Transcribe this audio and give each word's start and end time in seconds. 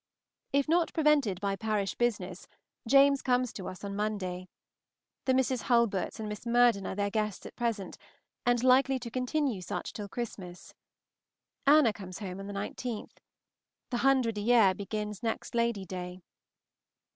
If 0.51 0.67
not 0.67 0.95
prevented 0.95 1.39
by 1.39 1.55
parish 1.55 1.93
business, 1.93 2.47
James 2.87 3.21
comes 3.21 3.53
to 3.53 3.67
us 3.67 3.83
on 3.83 3.95
Monday. 3.95 4.47
The 5.25 5.33
Mrs. 5.33 5.61
Hulberts 5.67 6.19
and 6.19 6.27
Miss 6.27 6.43
Murden 6.43 6.87
are 6.87 6.95
their 6.95 7.11
guests 7.11 7.45
at 7.45 7.55
present, 7.55 7.99
and 8.43 8.63
likely 8.63 8.97
to 8.97 9.11
continue 9.11 9.61
such 9.61 9.93
till 9.93 10.09
Christmas. 10.09 10.73
Anna 11.67 11.93
comes 11.93 12.17
home 12.17 12.39
on 12.39 12.47
the 12.47 12.51
19th. 12.53 13.19
The 13.91 13.97
hundred 13.97 14.39
a 14.39 14.41
year 14.41 14.73
begins 14.73 15.21
next 15.21 15.53
Lady 15.53 15.85
day. 15.85 16.23